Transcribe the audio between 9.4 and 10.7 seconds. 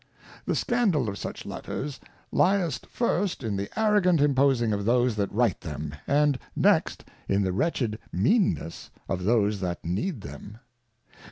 that need them.